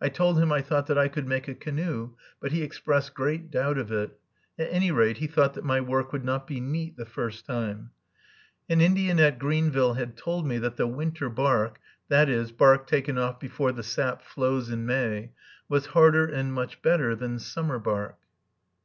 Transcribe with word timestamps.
I 0.00 0.10
told 0.10 0.38
him 0.38 0.52
I 0.52 0.62
thought 0.62 0.86
that 0.86 0.96
I 0.96 1.08
could 1.08 1.26
make 1.26 1.48
a 1.48 1.52
canoe, 1.52 2.14
but 2.38 2.52
he 2.52 2.62
expressed 2.62 3.14
great 3.14 3.50
doubt 3.50 3.78
of 3.78 3.90
it; 3.90 4.16
at 4.60 4.68
any 4.72 4.92
rate, 4.92 5.16
he 5.16 5.26
thought 5.26 5.54
that 5.54 5.64
my 5.64 5.80
work 5.80 6.12
would 6.12 6.24
not 6.24 6.46
be 6.46 6.60
"neat" 6.60 6.96
the 6.96 7.04
first 7.04 7.44
time. 7.46 7.90
An 8.68 8.80
Indian 8.80 9.18
at 9.18 9.40
Greenville 9.40 9.94
had 9.94 10.16
told 10.16 10.46
me 10.46 10.58
that 10.58 10.76
the 10.76 10.86
winter 10.86 11.28
bark, 11.28 11.80
that 12.08 12.28
is, 12.28 12.52
bark 12.52 12.86
taken 12.86 13.18
off 13.18 13.40
before 13.40 13.72
the 13.72 13.82
sap 13.82 14.22
flows 14.22 14.70
in 14.70 14.86
May, 14.86 15.32
was 15.68 15.86
harder 15.86 16.26
and 16.28 16.52
much 16.52 16.80
better 16.80 17.16
than 17.16 17.40
summer 17.40 17.80
bark. 17.80 18.18